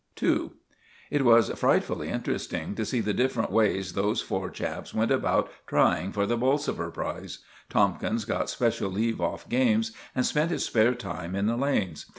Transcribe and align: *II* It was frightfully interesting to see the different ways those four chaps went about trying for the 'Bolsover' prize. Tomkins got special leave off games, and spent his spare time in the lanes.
*II* 0.19 0.49
It 1.11 1.23
was 1.23 1.51
frightfully 1.51 2.09
interesting 2.09 2.73
to 2.73 2.85
see 2.87 3.01
the 3.01 3.13
different 3.13 3.51
ways 3.51 3.93
those 3.93 4.19
four 4.19 4.49
chaps 4.49 4.95
went 4.95 5.11
about 5.11 5.51
trying 5.67 6.11
for 6.11 6.25
the 6.25 6.35
'Bolsover' 6.37 6.89
prize. 6.89 7.43
Tomkins 7.69 8.25
got 8.25 8.49
special 8.49 8.89
leave 8.89 9.21
off 9.21 9.47
games, 9.47 9.91
and 10.15 10.25
spent 10.25 10.49
his 10.49 10.65
spare 10.65 10.95
time 10.95 11.35
in 11.35 11.45
the 11.45 11.55
lanes. 11.55 12.07